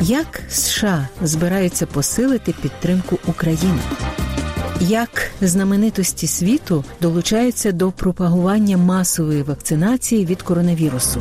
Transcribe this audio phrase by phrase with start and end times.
[0.00, 3.80] Як США збираються посилити підтримку України?
[4.80, 11.20] Як знаменитості світу долучаються до пропагування масової вакцинації від коронавірусу?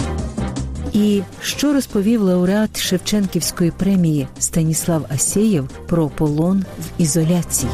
[0.94, 7.72] І що розповів лауреат Шевченківської премії Станіслав Асєєв про полон в ізоляції?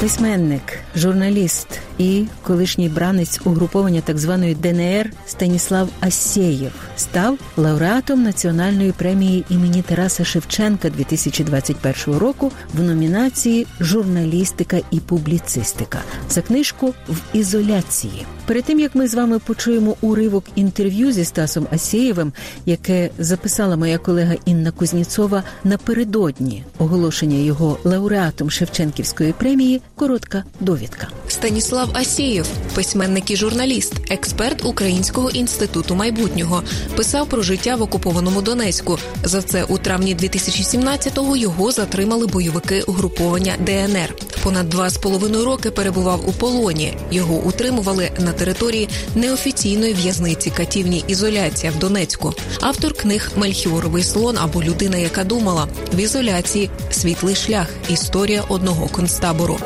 [0.00, 1.66] Письменник, журналіст
[1.98, 10.24] і колишній бранець угруповання так званої ДНР Станіслав Асєєв став лауреатом національної премії імені Тараса
[10.24, 15.98] Шевченка 2021 року в номінації Журналістика і публіцистика
[16.30, 18.26] за книжку в ізоляції.
[18.46, 22.32] Перед тим як ми з вами почуємо уривок інтерв'ю зі Стасом Асєєвим,
[22.66, 29.80] яке записала моя колега Інна Кузніцова напередодні оголошення його лауреатом Шевченківської премії.
[29.94, 31.08] Коротка довідка.
[31.28, 36.62] Станіслав Асєєв, письменник і журналіст, експерт Українського інституту майбутнього,
[36.96, 38.98] писав про життя в окупованому Донецьку.
[39.24, 44.14] За це у травні 2017-го його затримали бойовики угруповання ДНР.
[44.42, 46.94] Понад два з половиною роки перебував у полоні.
[47.10, 52.34] Його утримували на території неофіційної в'язниці катівні ізоляція в Донецьку.
[52.60, 57.68] Автор книг Мельхіоровий слон або людина, яка думала в ізоляції світлий шлях.
[57.88, 59.58] Історія одного концтабору.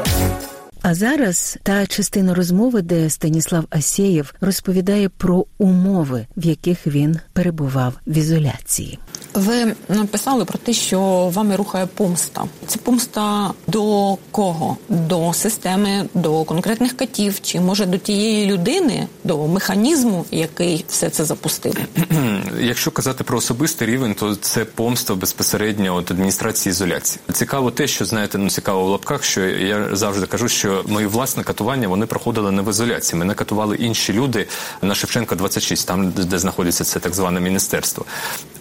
[0.82, 7.94] А зараз та частина розмови, де Станіслав Асєєв розповідає про умови, в яких він перебував
[8.06, 8.98] в ізоляції.
[9.34, 11.00] Ви написали про те, що
[11.34, 12.44] вами рухає помста.
[12.66, 14.76] Це помста до кого?
[14.88, 21.24] До системи, до конкретних катів, чи може до тієї людини, до механізму, який все це
[21.24, 21.76] запустив?
[22.60, 27.20] Якщо казати про особистий рівень, то це помста безпосередньо від адміністрації ізоляції.
[27.32, 31.42] Цікаво те, що знаєте, ну цікаво в лапках, що я завжди кажу, що мої власне
[31.42, 33.18] катування вони проходили не в ізоляції.
[33.18, 34.46] Мене катували інші люди
[34.82, 38.04] на Шевченка 26, там де знаходиться це так зване міністерство.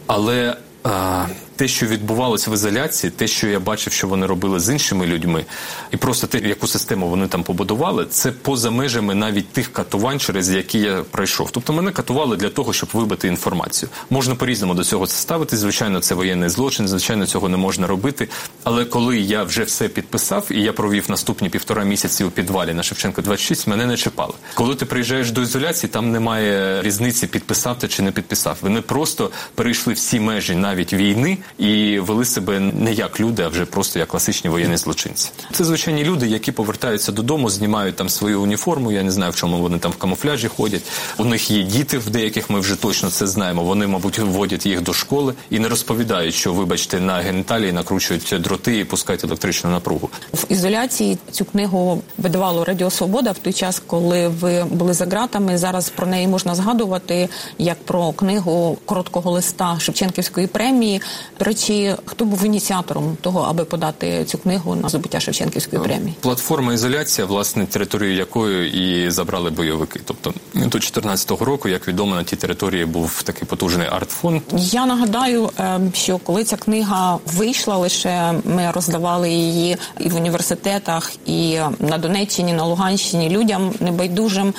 [0.08, 1.26] Але а,
[1.58, 5.46] те, що відбувалося в ізоляції, те, що я бачив, що вони робили з іншими людьми,
[5.92, 10.50] і просто те, яку систему вони там побудували, це поза межами навіть тих катувань, через
[10.50, 11.52] які я пройшов.
[11.52, 13.90] Тобто мене катували для того, щоб вибити інформацію.
[14.10, 15.58] Можна по-різному до цього ставити.
[15.58, 18.30] Звичайно, це воєнний злочин, звичайно, цього не можна робити.
[18.64, 22.84] Але коли я вже все підписав і я провів наступні півтора місяці у підвалі на
[22.84, 24.34] Шевченко 26, мене не чіпали.
[24.54, 28.58] Коли ти приїжджаєш до ізоляції, там немає різниці підписав ти чи не підписав.
[28.62, 33.66] Вони просто перейшли всі межі навіть війни і вели себе не як люди, а вже
[33.66, 35.30] просто як класичні воєнні злочинці.
[35.52, 38.92] Це звичайні люди, які повертаються додому, знімають там свою уніформу.
[38.92, 40.84] Я не знаю, в чому вони там в камуфляжі ходять.
[41.18, 43.64] У них є діти, в деяких ми вже точно це знаємо.
[43.64, 48.80] Вони, мабуть, вводять їх до школи і не розповідають, що, вибачте, на геніталії накручують дроти
[48.80, 50.10] і пускають електричну напругу.
[50.34, 55.58] В ізоляції цю книгу видавало Радіо Свобода в той час, коли ви були за ґратами.
[55.58, 61.02] Зараз про неї можна згадувати як про книгу короткого листа Шевченківської премії.
[61.40, 66.16] До речі, хто був ініціатором того, аби подати цю книгу на здобуття Шевченківської премії?
[66.20, 68.74] Платформа ізоляція, власне, територію якої
[69.06, 70.00] і забрали бойовики.
[70.06, 74.42] Тобто до 2014 року, як відомо, на тій території був такий потужний артфонд.
[74.54, 75.50] Я нагадаю,
[75.94, 82.54] що коли ця книга вийшла, лише ми роздавали її і в університетах, і на Донеччині,
[82.54, 84.54] на Луганщині людям небайдужим.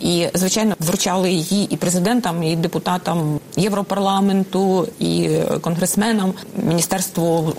[0.00, 5.30] І звичайно вручали її і президентам, і депутатам Європарламенту, і
[5.60, 6.32] конгресменам.
[6.56, 7.52] Міністерство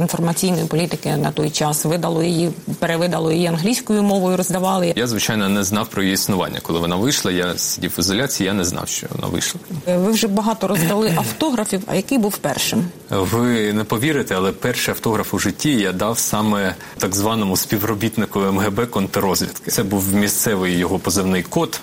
[0.00, 4.36] інформаційної політики на той час видало її, перевидало її англійською мовою.
[4.36, 4.92] Роздавали.
[4.96, 6.60] Я звичайно не знав про її існування.
[6.62, 8.46] Коли вона вийшла, я сидів в ізоляції.
[8.46, 9.60] Я не знав, що вона вийшла.
[9.86, 11.82] Ви вже багато роздали автографів.
[11.86, 12.84] А який був першим?
[13.12, 18.90] Ви не повірите, але перший автограф у житті я дав саме так званому співробітнику МГБ
[18.90, 19.70] контррозвідки.
[19.70, 21.80] Це був місцевий його позивний код.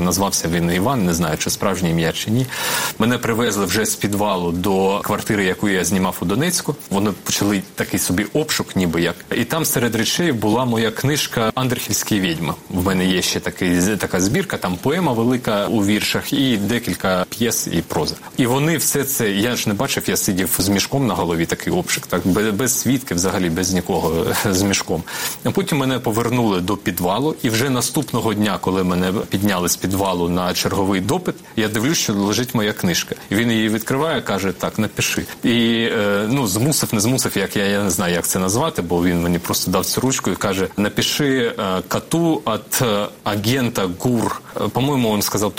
[0.00, 2.46] Назвався він Іван, не знаю, чи справжнє ім'я чи ні.
[2.98, 6.76] Мене привезли вже з підвалу до квартири, яку я знімав у Донецьку.
[6.90, 9.14] Вони почали такий собі обшук, ніби як.
[9.36, 12.54] І там серед речей була моя книжка Андрехівські відьми.
[12.70, 17.68] В мене є ще такий така збірка, там поема велика у віршах і декілька п'єс
[17.72, 18.14] і проза.
[18.36, 21.72] І вони все це я ж не бачив, я сидів з мішком на голові, такий
[21.72, 25.02] обшук, так без, свідків, взагалі без нікого з мішком.
[25.52, 30.54] Потім мене повернули до підвалу, і вже наступного дня, коли мене підняли з підвалу на
[30.54, 31.34] черговий допит.
[31.56, 33.14] Я дивлюсь, що лежить моя книжка.
[33.30, 35.26] І Він її відкриває, каже: Так, напиши.
[35.44, 39.04] І е, ну змусив, не змусив, як я, я не знаю, як це назвати, бо
[39.04, 42.84] він мені просто дав цю ручку і каже: Напиши е, коту від
[43.24, 44.40] агента ГУР.
[44.72, 45.52] По-моєму, він сказав,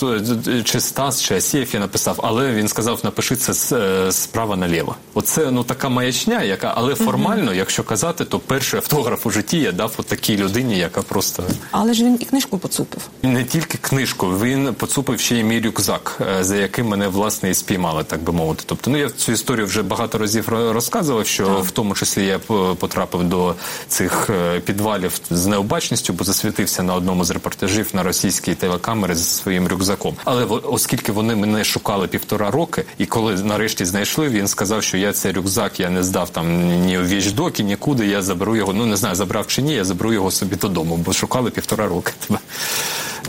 [0.64, 4.96] чи Стас, чи Асєєв я написав, але він сказав, напиши це справа наліво.
[5.14, 9.72] Оце ну така маячня, яка, але формально, якщо казати, то перший автограф у житті я
[9.72, 13.02] дав от такій людині, яка просто але ж він і книжку поцупив.
[13.24, 17.54] Не тільки книжку, він поцупив ще й мій рюкзак, е, за яким мене власне і
[17.54, 18.64] спіймали, так би мовити.
[18.66, 21.64] Тобто, ну я цю історію вже багато разів розказував, що так.
[21.64, 22.40] в тому числі я
[22.76, 23.56] потрапив до
[23.88, 29.24] цих е, підвалів з необачністю, бо засвітився на одному з репортажів на російській телекамері зі
[29.24, 30.16] своїм рюкзаком.
[30.24, 35.14] Але оскільки вони мене шукали півтора роки, і коли нарешті знайшли, він сказав, що я
[35.14, 38.08] цей рюкзак я не здав там ні у вічдокі, нікуди.
[38.08, 38.74] Я заберу його.
[38.74, 39.74] Ну не знаю, забрав чи ні.
[39.74, 42.14] Я заберу його собі додому, бо шукали півтора роки.
[42.28, 42.40] Тебе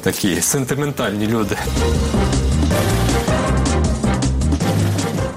[0.02, 1.56] Такі сентиментальні люди.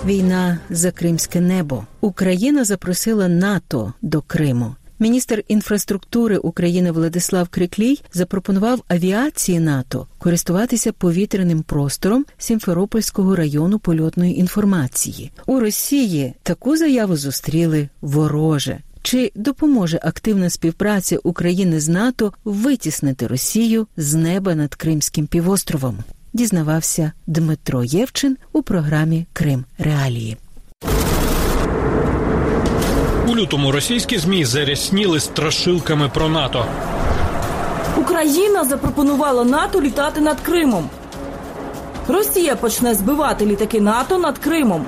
[0.05, 1.85] Війна за кримське небо.
[2.01, 4.75] Україна запросила НАТО до Криму.
[4.99, 15.31] Міністр інфраструктури України Владислав Криклій запропонував авіації НАТО користуватися повітряним простором Сімферопольського району польотної інформації.
[15.45, 18.79] У Росії таку заяву зустріли вороже.
[19.01, 25.97] Чи допоможе активна співпраця України з НАТО витіснити Росію з неба над Кримським півостровом?
[26.33, 30.37] Дізнавався Дмитро Євчин у програмі Крим Реалії.
[33.33, 36.65] У лютому російські змі зарясніли страшилками про НАТО.
[37.97, 40.89] Україна запропонувала НАТО літати над Кримом.
[42.07, 44.85] Росія почне збивати літаки НАТО над Кримом.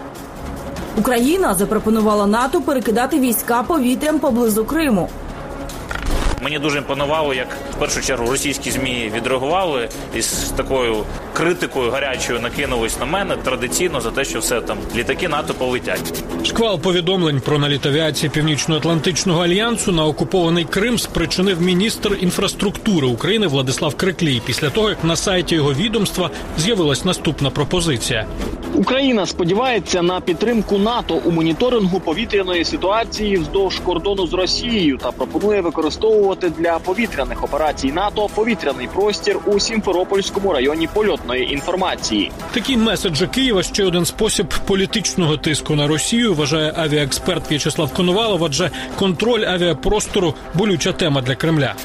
[0.97, 5.09] Україна запропонувала НАТО перекидати війська повітрям поблизу Криму.
[6.41, 11.03] Мені дуже імпонувало, як в першу чергу російські змі відреагували і з такою
[11.35, 16.23] критикою гарячою накинулись на мене традиційно за те, що все там літаки НАТО полетять.
[16.43, 23.95] Шквал повідомлень про наліт авіації Північно-Атлантичного альянсу на окупований Крим спричинив міністр інфраструктури України Владислав
[23.95, 28.25] Криклій після того, як на сайті його відомства з'явилась наступна пропозиція.
[28.75, 35.61] Україна сподівається на підтримку НАТО у моніторингу повітряної ситуації вздовж кордону з Росією та пропонує
[35.61, 40.87] використовувати для повітряних операцій НАТО повітряний простір у Сімферопольському районі
[41.25, 42.31] польотної інформації.
[42.53, 46.33] Такі меседжі Києва ще один спосіб політичного тиску на Росію.
[46.33, 51.75] Вважає авіаексперт В'ячеслав Коновалов, адже контроль авіапростору болюча тема для Кремля.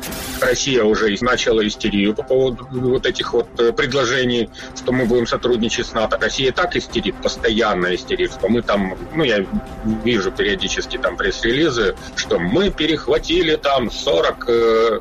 [0.41, 4.49] Росія вже почала істерію по поводу вот этих вот э, предложений,
[4.83, 6.17] що ми будемо сотрудничать з НАТО.
[6.21, 9.45] Росія так истерит, постоянно истерит, что мы там, ну, я
[10.05, 14.99] вижу периодически там пресс-релизы, что мы перехватили там 40 э,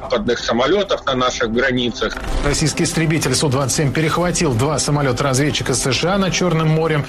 [0.00, 2.16] западных самолетов на наших границах.
[2.46, 7.04] Российский истребитель Су-27 перехватил два самолета-разведчика США над Черным морем.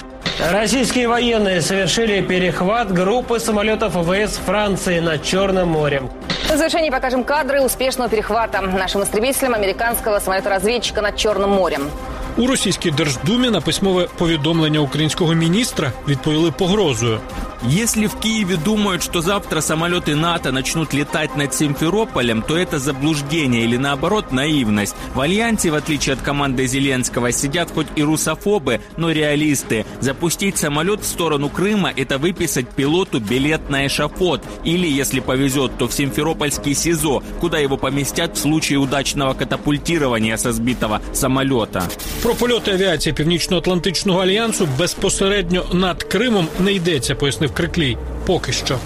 [0.50, 6.10] Российские военные совершили перехват группы самолетов ВВС Франции над Черным морем.
[6.44, 11.90] В завершении покажем кадры успешного перехвата нашим истребителем американского самолета-разведчика над Черным морем.
[12.37, 17.19] У російській держдумі на письмове повідомлення українського міністра відповіли погрозою.
[17.63, 23.63] Если в Киеве думают, что завтра самолеты НАТО начнут летать над Симферополем, то это заблуждение
[23.65, 24.95] или наоборот наивность.
[25.13, 29.85] В Альянсе, в отличие от команды Зеленского, сидят хоть и русофобы, но реалисты.
[29.99, 34.43] Запустить самолет в сторону Крыма – это выписать пилоту билет на эшафот.
[34.63, 40.51] Или, если повезет, то в Симферопольский СИЗО, куда его поместят в случае удачного катапультирования со
[40.51, 41.83] сбитого самолета.
[42.26, 47.96] Про польоти авіації Північно-Атлантичного альянсу безпосередньо над Кримом не йдеться, пояснив Криклій.
[48.26, 48.78] Поки що.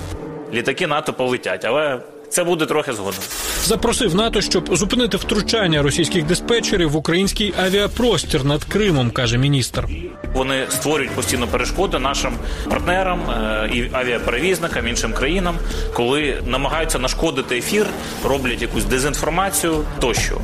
[0.55, 3.21] Літаки НАТО полетять, але це буде трохи згодом.
[3.65, 9.87] Запросив НАТО, щоб зупинити втручання російських диспетчерів в український авіапростір над Кримом, каже міністр.
[10.35, 12.33] Вони створюють постійно перешкоди нашим
[12.71, 15.57] партнерам е, і авіаперевізникам іншим країнам,
[15.95, 17.87] коли намагаються нашкодити ефір,
[18.25, 20.41] роблять якусь дезінформацію тощо.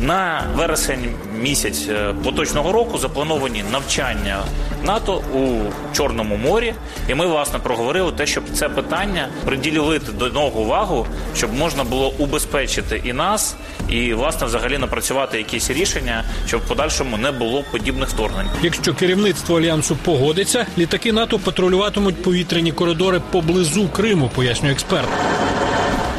[0.00, 4.42] На вересень місяць е, поточного року заплановані навчання
[4.84, 5.60] НАТО у
[5.96, 6.74] Чорному морі,
[7.08, 12.12] і ми власне проговорили те, щоб це питання приділити до нього увагу, щоб можна було
[12.18, 13.56] убезпечити і нас,
[13.88, 18.48] і власне взагалі напрацювати якісь рішення, щоб в подальшому не було подібних вторгнень.
[18.62, 25.08] Якщо керівництво альянсу погодиться, літаки НАТО патрулюватимуть повітряні коридори поблизу Криму, пояснює експерт.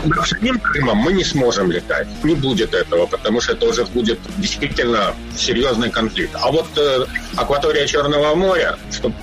[0.05, 2.07] Над самим Крымом мы не сможем летать.
[2.23, 6.35] Не будет этого, потому что это уже будет действительно серьезный конфликт.
[6.41, 9.15] А вот э, акватория Черного моря, чтобы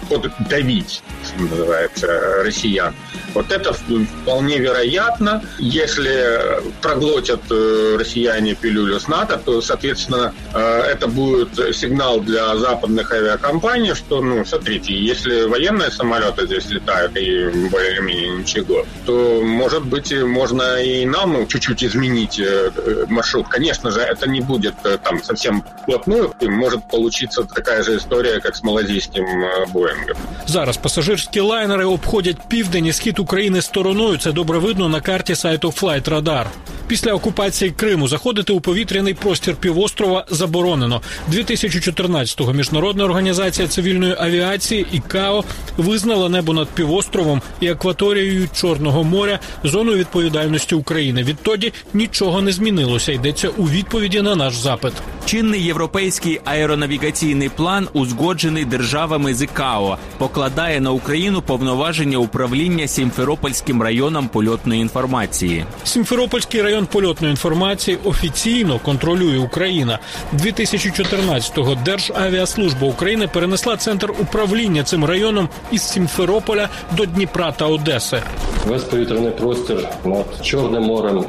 [0.48, 2.94] давить, что называется, россиян,
[3.34, 5.42] вот это вполне вероятно.
[5.58, 13.12] Если проглотят э, россияне пилюлю с НАТО, то, соответственно, э, это будет сигнал для западных
[13.12, 20.12] авиакомпаний, что, ну, смотрите, если военные самолеты здесь летают и более-менее ничего, то, может быть,
[20.12, 22.70] можно и нам чуть-чуть изменить э,
[23.08, 23.48] маршрут.
[23.48, 28.56] Конечно же, это не будет там совсем вплотную, и может получиться такая же история, как
[28.56, 29.24] с малазийским
[29.72, 30.16] Боингом.
[30.46, 34.18] Зараз пасажирські лайнери обходять південь і схід України стороною.
[34.18, 36.46] Це добре видно на карті сайту Flight Radar.
[36.88, 41.00] Після окупації Криму заходити у повітряний простір півострова заборонено.
[41.32, 45.44] 2014-го міжнародна організація цивільної авіації ІКАО
[45.76, 51.22] визнала небо над півостровом і акваторією Чорного моря зоною відповідальності України.
[51.22, 53.12] Відтоді нічого не змінилося.
[53.12, 54.92] Йдеться у відповіді на наш запит.
[55.24, 64.28] Чинний європейський аеронавігаційний план, узгоджений державами з ІКАО, покладає на Україну повноваження управління Сімферопольським районом
[64.28, 65.64] польотної інформації.
[65.84, 69.98] Сімферопольський район польотної інформації офіційно контролює Україна.
[70.34, 78.22] 2014-го Державіаслужба України перенесла центр управління цим районом із Сімферополя до Дніпра та Одеси.
[78.66, 81.24] Весь повітряний простір над Чорним морем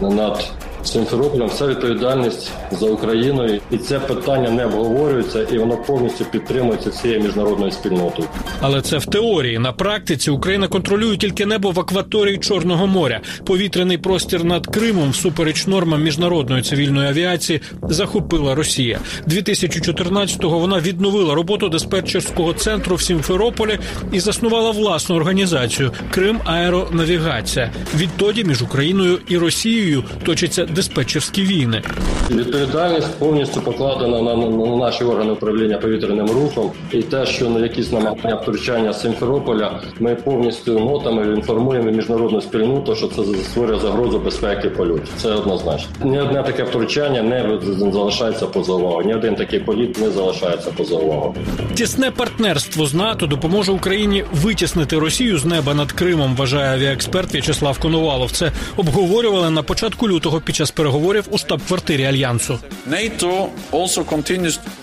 [0.00, 0.52] над
[0.84, 7.20] Симферополем вся відповідальність за Україною, і це питання не обговорюється, і воно повністю підтримується цією
[7.20, 8.28] міжнародною спільнотою.
[8.60, 9.58] Але це в теорії.
[9.58, 13.20] На практиці Україна контролює тільки небо в акваторії Чорного моря.
[13.44, 18.98] Повітряний простір над Кримом, всупереч нормам міжнародної цивільної авіації, захопила Росія.
[19.26, 23.78] 2014-го вона відновила роботу диспетчерського центру в Сімферополі
[24.12, 27.72] і заснувала власну організацію Крим Аеронавігація.
[27.96, 31.82] Відтоді між Україною і Росією точиться диспетчерські війни.
[32.30, 37.60] Відповідальність повністю покладена на, на, на наші органи управління повітряним рухом, і те, що на
[37.60, 44.70] якісь намагання втручання Симферополя, ми повністю нотами інформуємо міжнародну спільноту, що це створює загрозу безпеки
[44.70, 45.08] польотів.
[45.16, 45.88] Це однозначно.
[46.04, 47.58] Ні одне таке втручання не
[47.92, 49.06] залишається поза увагою.
[49.06, 51.34] Ні один такий політ не залишається поза увагою.
[51.74, 56.36] Тісне партнерство з НАТО допоможе Україні витіснити Росію з неба над Кримом.
[56.36, 58.30] Вважає авіаексперт В'ячеслав Коновалов.
[58.30, 62.58] Це обговорювали на початку лютого під час переговорів у штаб-квартирі альянсу.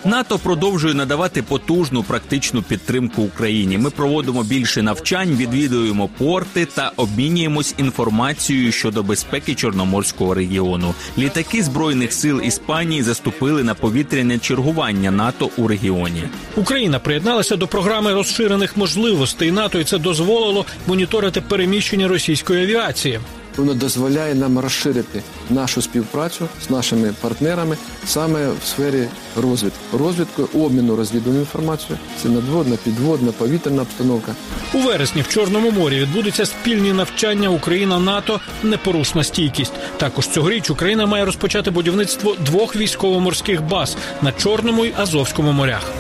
[0.05, 3.77] НАТО продовжує надавати потужну практичну підтримку Україні.
[3.77, 10.94] Ми проводимо більше навчань, відвідуємо порти та обмінюємось інформацією щодо безпеки Чорноморського регіону.
[11.17, 16.24] Літаки збройних сил Іспанії заступили на повітряне чергування НАТО у регіоні.
[16.55, 23.20] Україна приєдналася до програми розширених можливостей НАТО, і це дозволило моніторити переміщення російської авіації.
[23.57, 29.07] Воно дозволяє нам розширити нашу співпрацю з нашими партнерами саме в сфері
[29.41, 31.97] розвідки, розвідку, обміну розвідувальною інформацією.
[32.21, 34.35] Це надводна, підводна, повітряна обстановка.
[34.74, 39.74] У вересні в Чорному морі відбудуться спільні навчання Україна НАТО непорушна стійкість.
[39.97, 45.91] Також цьогоріч Україна має розпочати будівництво двох військово-морських баз на Чорному й Азовському морях.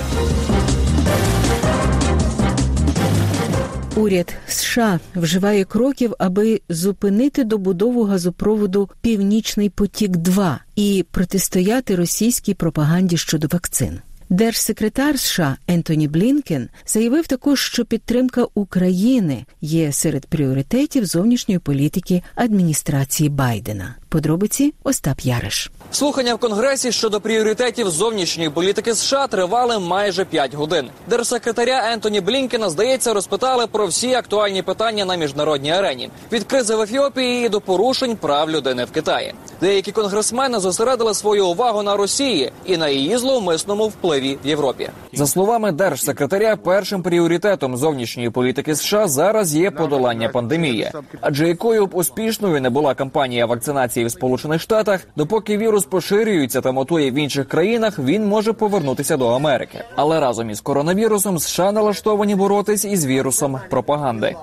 [3.95, 13.17] Уряд США вживає кроків, аби зупинити добудову газопроводу Північний потік 2 і протистояти російській пропаганді
[13.17, 13.99] щодо вакцин.
[14.29, 23.29] Держсекретар США Ентоні Блінкен заявив також, що підтримка України є серед пріоритетів зовнішньої політики адміністрації
[23.29, 23.95] Байдена.
[24.15, 25.71] Подробиці Остап Яриш.
[25.91, 30.85] Слухання в конгресі щодо пріоритетів зовнішньої політики США тривали майже 5 годин.
[31.09, 36.81] Держсекретаря Ентоні Блінкена здається розпитали про всі актуальні питання на міжнародній арені від кризи в
[36.81, 39.33] Ефіопії до порушень прав людини в Китаї.
[39.61, 44.89] Деякі конгресмени зосередили свою увагу на Росії і на її зловмисному впливі в Європі.
[45.13, 50.91] За словами держсекретаря, першим пріоритетом зовнішньої політики США зараз є подолання пандемії.
[51.21, 56.71] Адже якою б успішною не була кампанія вакцинації в Сполучених Штатах, допоки вірус поширюється та
[56.71, 59.83] мотує в інших країнах, він може повернутися до Америки.
[59.95, 64.35] Але разом із коронавірусом США налаштовані боротись із вірусом пропаганди.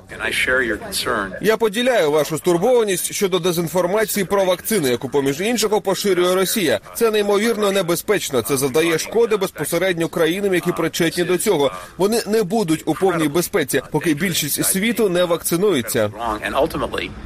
[1.40, 6.80] Я поділяю вашу стурбованість щодо дезінформації про вакцини, яку поміж іншого поширює Росія.
[6.94, 8.42] Це неймовірно небезпечно.
[8.42, 11.70] Це завдає шкоди безпосередньо країнам, які причетні до цього.
[11.98, 16.10] Вони не будуть у повній безпеці, поки більшість світу не вакцинується.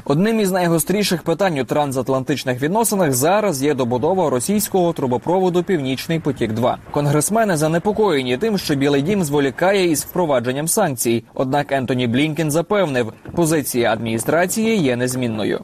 [0.05, 6.53] Одним із найгостріших питань у трансатлантичній північно-атлантичних відносинах зараз є добудова російського трубопроводу Північний потік.
[6.53, 11.23] 2 конгресмени занепокоєні тим, що Білий Дім зволікає із впровадженням санкцій.
[11.33, 15.61] Однак Ентоні Блінкен запевнив, позиція адміністрації є незмінною.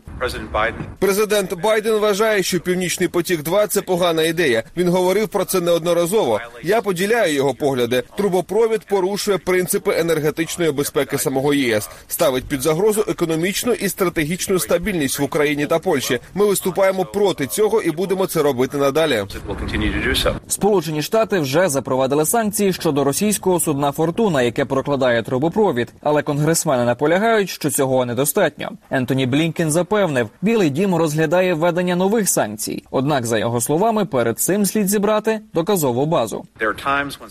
[1.00, 4.64] Президент Байден вважає, що північний потік 2 це погана ідея.
[4.78, 6.40] Він говорив про це неодноразово.
[6.64, 8.04] Я поділяю його погляди.
[8.18, 15.24] Трубопровід порушує принципи енергетичної безпеки самого ЄС, ставить під загрозу економічну і стратегічну стабільність в
[15.24, 16.20] Україні та Польщі.
[16.36, 19.24] Ми виступаємо проти цього і будемо це робити надалі.
[20.48, 25.94] Сполучені Штати вже запровадили санкції щодо російського судна Фортуна, яке прокладає трубопровід.
[26.02, 28.70] Але конгресмени наполягають, що цього недостатньо.
[28.92, 32.84] Ентоні Блінкен запевнив, Білий Дім розглядає введення нових санкцій.
[32.92, 36.46] Однак, за його словами, перед цим слід зібрати доказову базу.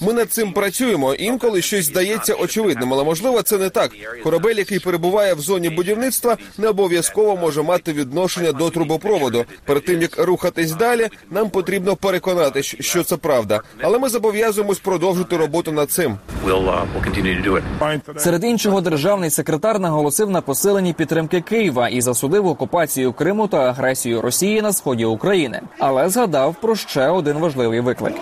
[0.01, 1.15] Ми над цим працюємо.
[1.15, 3.91] Інколи щось здається очевидним, але можливо це не так.
[4.23, 9.02] Корабель, який перебуває в зоні будівництва, не обов'язково може мати відношення до трубопроводу.
[9.65, 13.61] Перед тим як рухатись далі, нам потрібно переконати, що це правда.
[13.83, 16.19] Але ми зобов'язуємось продовжити роботу над цим.
[18.17, 24.23] Серед іншого, державний секретар наголосив на посиленні підтримки Києва і засудив окупацію Криму та агресію
[24.23, 28.15] Росії на сході України, але згадав про ще один важливий виклик.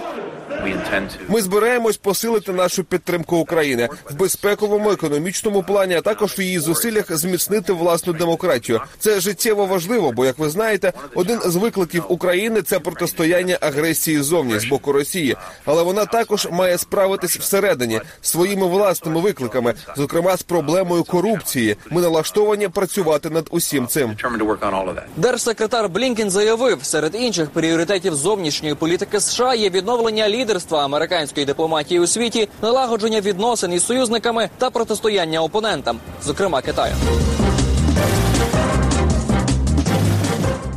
[1.28, 7.16] Ми збираємось посилити нашу підтримку України в безпековому економічному плані, а також в її зусиллях
[7.16, 8.80] зміцнити власну демократію.
[8.98, 14.58] Це життєво важливо, бо як ви знаєте, один з викликів України це протистояння агресії зовні
[14.58, 21.04] з боку Росії, але вона також має справитись всередині своїми власними викликами, зокрема з проблемою
[21.04, 21.76] корупції.
[21.90, 24.16] Ми налаштовані працювати над усім цим.
[25.16, 32.07] Держсекретар Блінкен заявив, серед інших пріоритетів зовнішньої політики США є відновлення лідерства американської дипломатії у
[32.07, 36.95] світі, налагодження відносин із союзниками та протистояння опонентам, зокрема Китаю.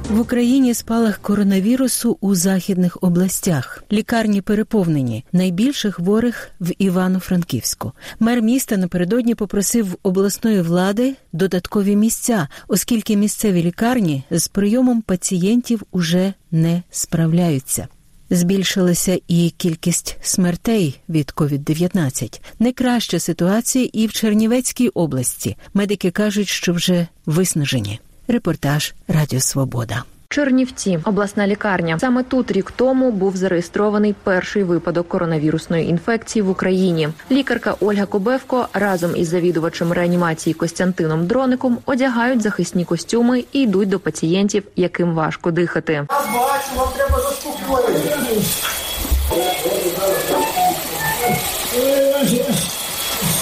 [0.09, 3.83] В Україні спалах коронавірусу у західних областях.
[3.91, 5.25] Лікарні переповнені.
[5.31, 7.91] Найбільше хворих в Івано-Франківську.
[8.19, 16.33] Мер міста напередодні попросив обласної влади додаткові місця, оскільки місцеві лікарні з прийомом пацієнтів уже
[16.51, 17.87] не справляються.
[18.29, 22.41] Збільшилася і кількість смертей від COVID-19.
[22.59, 25.57] Найкраща ситуація і в Чернівецькій області.
[25.73, 27.99] Медики кажуть, що вже виснажені.
[28.27, 30.03] Репортаж Радіо Свобода.
[30.33, 31.99] Чернівці, обласна лікарня.
[31.99, 37.09] Саме тут рік тому був зареєстрований перший випадок коронавірусної інфекції в Україні.
[37.31, 43.99] Лікарка Ольга Кобевко разом із завідувачем реанімації Костянтином Дроником одягають захисні костюми і йдуть до
[43.99, 45.93] пацієнтів, яким важко дихати.
[45.93, 48.17] Я бачу, вам треба заспокоїтися.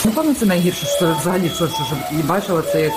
[0.06, 2.94] Напевно, це найгірше, що взагалі що, що, що і бачила це, як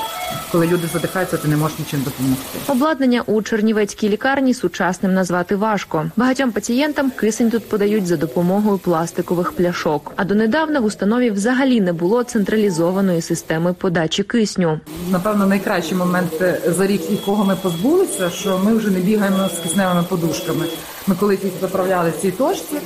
[0.52, 2.42] коли люди задихаються, ти не можеш нічим допомогти.
[2.68, 6.06] Обладнання у Чернівецькій лікарні сучасним назвати важко.
[6.16, 10.12] Багатьом пацієнтам кисень тут подають за допомогою пластикових пляшок.
[10.16, 14.80] А донедавна в установі взагалі не було централізованої системи подачі кисню.
[15.10, 16.32] Напевно, найкращий момент
[16.66, 20.64] за рік, якого ми позбулися, що ми вже не бігаємо з кисневими подушками.
[21.06, 22.76] Ми колись їх заправляли в цій точці.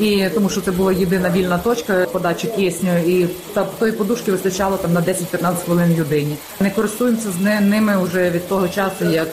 [0.00, 4.76] І тому, що це була єдина вільна точка подачі кисню, і та тої подушки вистачало
[4.76, 6.36] там на 10-15 хвилин людині.
[6.60, 9.28] Не користуємося з ними вже від того часу, як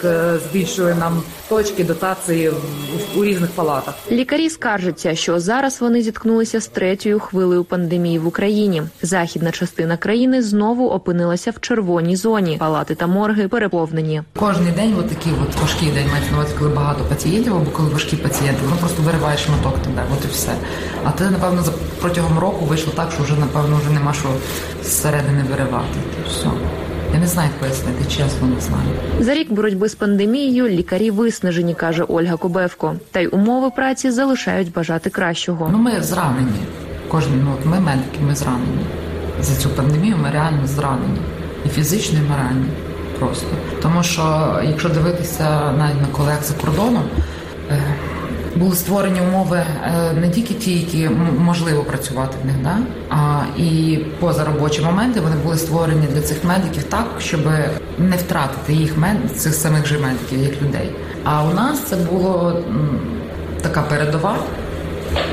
[0.50, 2.56] збільшує нам точки дотації в,
[3.20, 3.94] у різних палатах.
[4.12, 8.84] Лікарі скаржаться, що зараз вони зіткнулися з третьою хвилею пандемії в Україні.
[9.02, 12.58] Західна частина країни знову опинилася в червоній зоні.
[12.60, 14.22] Палати та морги переповнені.
[14.40, 17.90] Кожний день, от такий от важкий день, мається на увазі, коли багато пацієнтів, або коли
[17.90, 20.04] важкі пацієнти, воно просто вириває шматок тебе.
[20.18, 20.53] От і все.
[21.04, 21.64] А це, напевно,
[22.02, 24.30] протягом року вийшло так, що вже напевно вже нема що
[24.84, 26.00] зсередини виривати.
[26.30, 26.48] Все.
[27.14, 28.84] Я не знаю, як пояснити, чесно не знаю.
[29.20, 32.96] За рік боротьби з пандемією лікарі виснажені, каже Ольга Кобевко.
[33.12, 35.70] Та й умови праці залишають бажати кращого.
[35.72, 36.60] Ну ми зранені.
[37.08, 38.86] Кожен ну, от ми медики, ми зранені.
[39.42, 41.20] За цю пандемію ми реально зранені.
[41.66, 42.66] І фізично, і морально.
[43.20, 43.48] Просто.
[43.82, 47.04] Тому що, якщо дивитися навіть на колег за кордоном.
[48.56, 49.64] Е- були створені умови
[50.22, 52.78] не тільки ті, які можливо працювати в них, да?
[53.10, 57.42] а і позаробочі моменти вони були створені для цих медиків так, щоб
[57.98, 59.18] не втратити їх мед...
[59.36, 60.92] цих самих же медиків, як людей.
[61.24, 62.64] А у нас це було
[63.62, 64.36] така передова,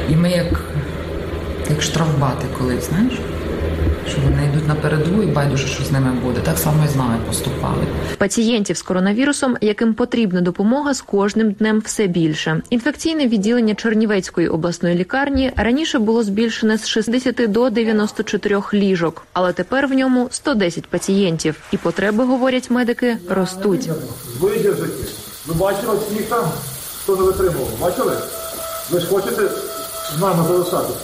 [0.08, 0.60] і ми як,
[1.70, 3.12] як штрафбати колись, знаєш.
[4.10, 6.40] Що вони йдуть на передову і байдуже, що з ними буде.
[6.40, 7.86] Так само і з нами поступали.
[8.18, 12.62] Пацієнтів з коронавірусом, яким потрібна допомога, з кожним днем все більше.
[12.70, 19.86] Інфекційне відділення Чернівецької обласної лікарні раніше було збільшене з 60 до 94 ліжок, але тепер
[19.86, 21.56] в ньому 110 пацієнтів.
[21.72, 23.88] І потреби, говорять медики, ростуть.
[25.46, 26.44] Ви бачили всіх там,
[27.02, 27.68] хто не витримував?
[27.80, 28.12] Бачили?
[28.90, 29.42] Ви ж хочете
[30.16, 30.98] з нами залишатися?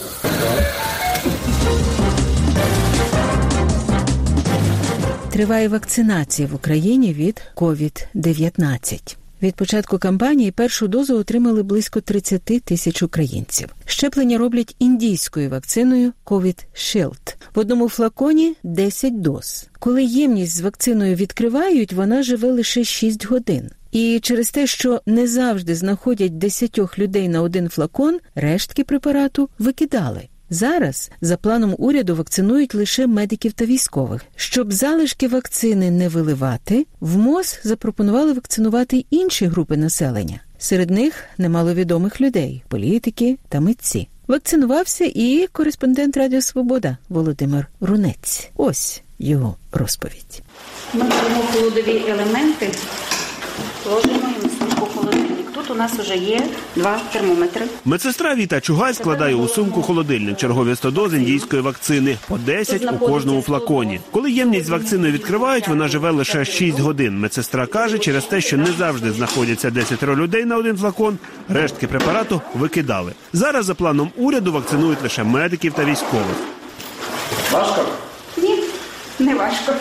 [5.37, 9.15] Триває вакцинація в Україні від COVID-19.
[9.41, 13.75] Від початку кампанії першу дозу отримали близько 30 тисяч українців.
[13.85, 17.35] Щеплення роблять індійською вакциною COVID Shield.
[17.55, 19.67] В одному флаконі 10 доз.
[19.79, 23.69] Коли ємність з вакциною відкривають, вона живе лише 6 годин.
[23.91, 30.27] І через те, що не завжди знаходять 10 людей на один флакон, рештки препарату викидали.
[30.49, 34.21] Зараз за планом уряду вакцинують лише медиків та військових.
[34.35, 40.39] Щоб залишки вакцини не виливати, в МОЗ запропонували вакцинувати інші групи населення.
[40.57, 44.07] Серед них немало відомих людей, політики та митці.
[44.27, 48.49] Вакцинувався і кореспондент Радіо Свобода Володимир Рунець.
[48.55, 50.41] Ось його розповідь.
[50.93, 52.71] Ми беремо холодові елементи,
[53.85, 55.36] ложимо їм сумку холодильник.
[55.57, 56.41] Тут у нас вже є
[56.75, 57.65] два термометри.
[57.85, 62.97] Медсестра Віта Чугай складає у сумку холодильник чергові 100 доз індійської вакцини по 10 у
[62.97, 63.99] кожному флаконі.
[64.11, 67.19] Коли ємність з вакциною відкривають, вона живе лише 6 годин.
[67.19, 71.17] Медсестра каже, через те, що не завжди знаходяться 10 людей на один флакон,
[71.49, 73.11] рештки препарату викидали.
[73.33, 76.37] Зараз за планом уряду вакцинують лише медиків та військових.
[77.51, 77.85] Важко?
[78.37, 78.59] Ні,
[79.19, 79.73] не важко.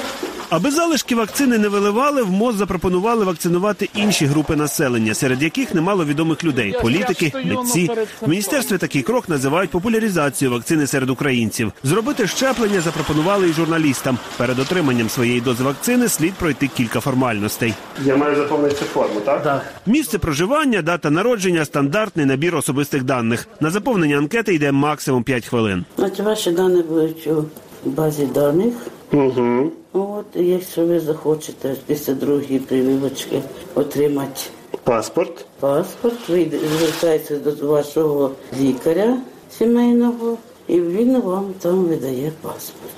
[0.51, 6.05] Аби залишки вакцини не виливали, в МОЗ запропонували вакцинувати інші групи населення, серед яких немало
[6.05, 7.91] відомих людей політики, митці.
[8.21, 11.73] В міністерстві такий крок називають популяризацією вакцини серед українців.
[11.85, 14.19] Зробити щеплення запропонували і журналістам.
[14.37, 17.75] Перед отриманням своєї дози вакцини слід пройти кілька формальностей.
[18.05, 19.43] Я маю заповнити форму, так?
[19.43, 19.63] Так.
[19.87, 23.49] Місце проживання, дата народження, стандартний набір особистих даних.
[23.61, 25.85] На заповнення анкети йде максимум 5 хвилин.
[25.97, 27.45] От ваші дані будуть у
[27.91, 28.75] базі даних.
[29.13, 29.73] Угу.
[29.97, 33.43] От, якщо ви захочете після другої прививочки
[33.75, 34.41] отримати
[34.85, 35.47] Паспорт.
[35.61, 38.31] паспорт, ви звертаєтеся до вашого
[38.61, 39.19] лікаря
[39.59, 42.93] сімейного, і він вам там видає паспорт.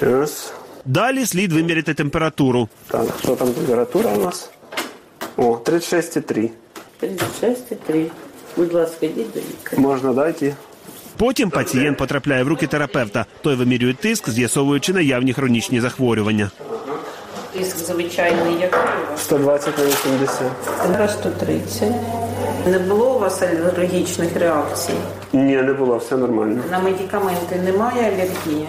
[0.00, 0.52] Зараз.
[0.84, 2.68] Далі слід виміряти температуру.
[2.90, 4.50] Так, що там температура у нас?
[5.36, 6.50] О, 36,3.
[7.02, 8.06] 36,3.
[8.56, 9.82] Будь ласка, йдіть до лікаря.
[9.82, 10.54] Можна дати.
[11.18, 13.26] Потім пацієнт потрапляє в руки терапевта.
[13.42, 16.50] Той вимірює тиск, з'ясовуючи наявні хронічні захворювання.
[17.52, 19.22] Тиск звичайний який у вас?
[19.22, 20.42] 120 на 80.
[20.86, 21.92] Зараз 130.
[22.66, 24.92] Не було у вас алергічних реакцій?
[25.32, 26.62] Ні, не було, все нормально.
[26.70, 28.66] На медикаменти немає алергії?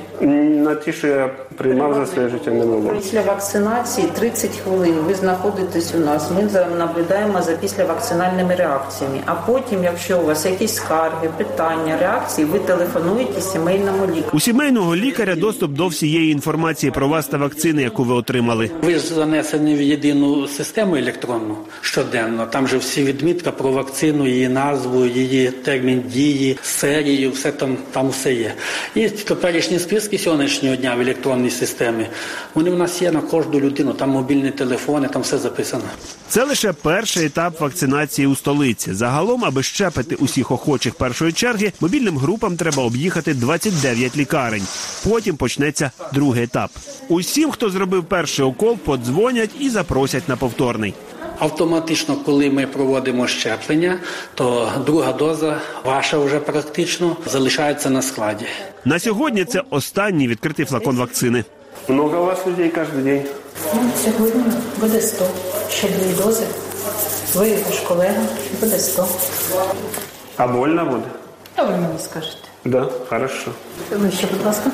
[0.63, 2.89] На ті, що я приймав за своє життя, не було.
[2.89, 6.32] Після вакцинації 30 хвилин ви знаходитесь у нас.
[6.32, 9.18] Ми наблюдаємо за післявакцинальними реакціями.
[9.26, 14.30] А потім, якщо у вас якісь скарги, питання, реакції, ви телефонуєте сімейному лікарю.
[14.34, 18.72] У сімейного лікаря доступ до всієї інформації про вас та вакцини, яку ви отримали.
[18.84, 22.46] Ви ж занесені в єдину систему електронну щоденно.
[22.46, 28.10] Там же всі відмітка про вакцину, її назву, її термін дії, серію, все там, там
[28.10, 28.53] все є.
[28.95, 32.05] І теперішні списки сьогоднішнього дня в електронній системі.
[32.53, 33.93] Вони в нас є на кожну людину.
[33.93, 35.84] Там мобільні телефони, там все записано.
[36.29, 38.93] Це лише перший етап вакцинації у столиці.
[38.93, 44.63] Загалом, аби щепити усіх охочих першої черги, мобільним групам треба об'їхати 29 лікарень.
[45.10, 46.71] Потім почнеться другий етап.
[47.10, 50.93] Усім, хто зробив перший укол, подзвонять і запросять на повторний.
[51.39, 53.99] Автоматично, коли ми проводимо щеплення,
[54.36, 58.45] то друга доза ваша вже практично залишається на складі.
[58.86, 61.43] На сьогодні це останній відкритий флакон вакцини.
[61.88, 63.23] Много у вас людей кожен день?
[63.75, 64.43] Ну, сьогодні
[64.80, 65.25] буде 100.
[65.71, 66.45] Ще дві дози.
[67.36, 68.21] Ви ваш колега,
[68.62, 69.08] буде 100.
[70.38, 71.08] А больно буде?
[71.56, 72.36] А ви мені скажете.
[72.65, 73.52] Да, хорошо.
[73.91, 74.71] Ви ще, будь ласка.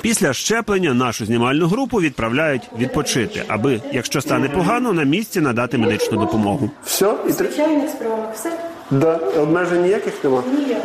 [0.00, 6.18] Після щеплення нашу знімальну групу відправляють відпочити, аби, якщо стане погано, на місці надати медичну
[6.18, 6.70] допомогу.
[6.84, 7.14] Все?
[7.28, 7.48] І три...
[7.48, 8.34] Звичайних справах.
[8.34, 8.52] Все?
[8.90, 9.16] Да.
[9.16, 10.42] Обмежень ніяких нема?
[10.58, 10.76] Ніяких.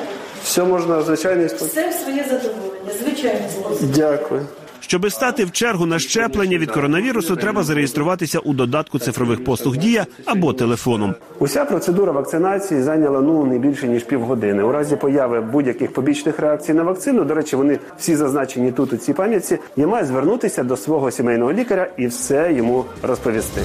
[0.43, 1.45] Все можна звичайно.
[1.45, 2.91] Все в своє задоволення.
[3.03, 3.89] Звичайний спосіб.
[3.95, 4.45] Дякую.
[4.87, 10.05] Щоби стати в чергу на щеплення від коронавірусу, треба зареєструватися у додатку цифрових послуг Дія
[10.25, 11.15] або телефоном.
[11.39, 14.63] Уся процедура вакцинації зайняла ну не більше ніж півгодини.
[14.63, 18.97] У разі появи будь-яких побічних реакцій на вакцину, до речі, вони всі зазначені тут у
[18.97, 19.57] цій пам'ятці.
[19.75, 23.61] Я маю звернутися до свого сімейного лікаря і все йому розповісти.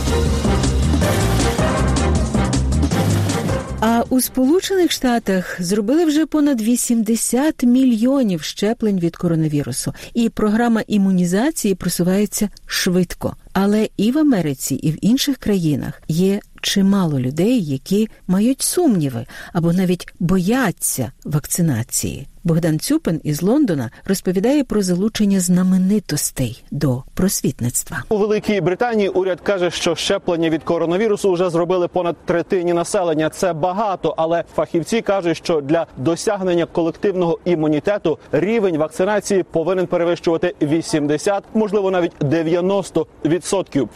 [3.81, 11.75] А у Сполучених Штатах зробили вже понад 80 мільйонів щеплень від коронавірусу, і програма імунізації
[11.75, 13.37] просувається швидко.
[13.53, 19.73] Але і в Америці, і в інших країнах є чимало людей, які мають сумніви або
[19.73, 22.27] навіть бояться вакцинації.
[22.45, 28.03] Богдан Цюпин із Лондона розповідає про залучення знаменитостей до просвітництва.
[28.09, 33.31] У Великій Британії уряд каже, що щеплення від коронавірусу вже зробили понад третині населення.
[33.31, 41.45] Це багато, але фахівці кажуть, що для досягнення колективного імунітету рівень вакцинації повинен перевищувати 80,
[41.55, 43.07] можливо, навіть 90%.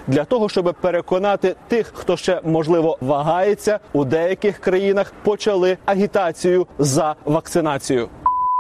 [0.07, 7.17] Для того щоб переконати тих, хто ще можливо вагається, у деяких країнах почали агітацію за
[7.25, 8.09] вакцинацію.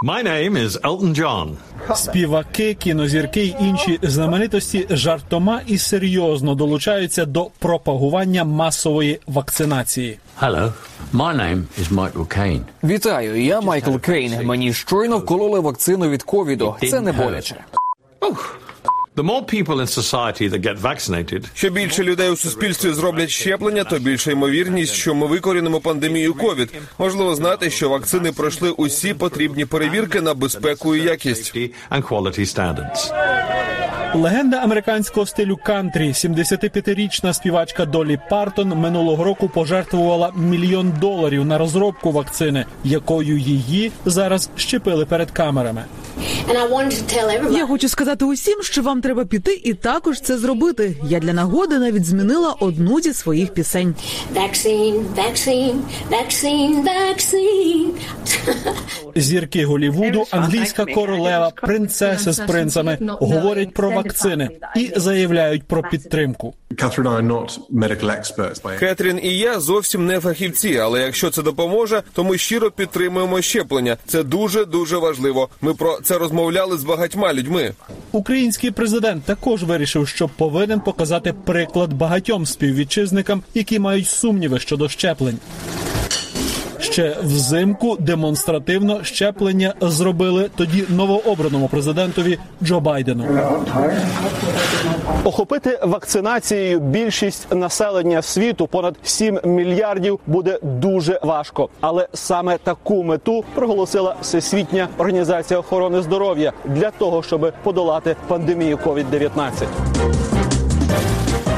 [0.02, 1.54] My name is Elton John.
[1.94, 10.18] Співаки, кінозірки й інші знаменитості жартома і серйозно долучаються до пропагування масової вакцинації.
[10.40, 10.72] Hello,
[11.14, 12.60] my name is Michael Caine.
[12.84, 14.46] Вітаю, я Майкл Кейн.
[14.46, 16.76] Мені щойно вкололи вакцину від ковіду.
[16.90, 17.56] Це не боляче.
[18.20, 18.61] The
[21.54, 26.72] Що більше людей у суспільстві зроблять щеплення, то більша ймовірність, що ми викорінимо пандемію ковід.
[26.98, 31.52] Важливо знати, що вакцини пройшли усі потрібні перевірки на безпеку і якість.
[34.14, 42.12] Легенда американського стилю кантрі, 75-річна співачка Долі Партон минулого року пожертвувала мільйон доларів на розробку
[42.12, 45.84] вакцини, якою її зараз щепили перед камерами.
[47.52, 50.96] Я хочу сказати усім, що вам треба піти і також це зробити.
[51.08, 53.94] Я для нагоди навіть змінила одну зі своїх пісень.
[54.34, 55.76] Vaccine, vaccine,
[56.10, 57.90] vaccine, vaccine.
[59.16, 66.54] Зірки Голівуду, англійська королева, принцеси з принцами говорять про вакцини і заявляють про підтримку.
[66.72, 71.00] Catherine and I are not medical experts by Кетрін і я зовсім не фахівці, але
[71.00, 73.96] якщо це допоможе, то ми щиро підтримуємо щеплення.
[74.06, 75.48] Це дуже дуже важливо.
[75.60, 77.72] Ми про це розмовляли з багатьма людьми.
[78.12, 85.38] Український президент також вирішив, що повинен показати приклад багатьом співвітчизникам, які мають сумніви щодо щеплень.
[86.92, 93.24] Ще взимку демонстративно щеплення зробили тоді новообраному президентові Джо Байдену.
[95.24, 101.68] Охопити вакцинацією більшість населення світу понад 7 мільярдів буде дуже важко.
[101.80, 109.50] Але саме таку мету проголосила Всесвітня організація охорони здоров'я для того, щоб подолати пандемію COVID-19.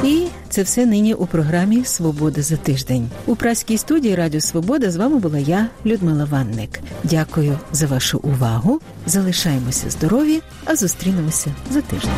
[0.04, 3.10] І це все нині у програмі Свобода за тиждень.
[3.26, 6.80] У праській студії Радіо Свобода з вами була я, Людмила Ванник.
[7.04, 8.80] Дякую за вашу увагу.
[9.06, 12.10] Залишаємося здорові, а зустрінемося за тиждень.